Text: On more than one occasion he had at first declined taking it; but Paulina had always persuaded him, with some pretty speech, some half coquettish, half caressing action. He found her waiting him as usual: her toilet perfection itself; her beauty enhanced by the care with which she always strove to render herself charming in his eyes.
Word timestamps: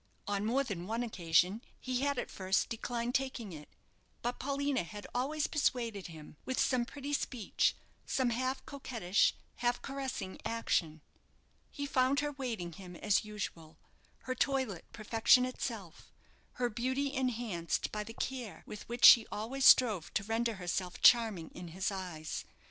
On 0.25 0.47
more 0.47 0.63
than 0.63 0.87
one 0.87 1.03
occasion 1.03 1.61
he 1.79 2.01
had 2.01 2.17
at 2.17 2.31
first 2.31 2.69
declined 2.69 3.13
taking 3.13 3.53
it; 3.53 3.69
but 4.23 4.39
Paulina 4.39 4.81
had 4.81 5.05
always 5.13 5.45
persuaded 5.45 6.07
him, 6.07 6.37
with 6.43 6.59
some 6.59 6.85
pretty 6.85 7.13
speech, 7.13 7.75
some 8.07 8.31
half 8.31 8.65
coquettish, 8.65 9.35
half 9.57 9.79
caressing 9.83 10.39
action. 10.43 11.01
He 11.69 11.85
found 11.85 12.19
her 12.21 12.31
waiting 12.31 12.71
him 12.71 12.95
as 12.95 13.23
usual: 13.23 13.77
her 14.21 14.33
toilet 14.33 14.85
perfection 14.91 15.45
itself; 15.45 16.11
her 16.53 16.67
beauty 16.67 17.13
enhanced 17.13 17.91
by 17.91 18.03
the 18.03 18.15
care 18.15 18.63
with 18.65 18.89
which 18.89 19.05
she 19.05 19.27
always 19.31 19.65
strove 19.65 20.11
to 20.15 20.23
render 20.23 20.55
herself 20.55 20.99
charming 21.01 21.51
in 21.51 21.67
his 21.67 21.91
eyes. 21.91 22.43